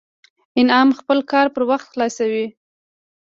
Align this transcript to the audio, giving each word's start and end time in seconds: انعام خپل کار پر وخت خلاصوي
انعام 0.61 0.89
خپل 0.99 1.17
کار 1.31 1.47
پر 1.55 1.61
وخت 1.71 1.87
خلاصوي 1.93 2.45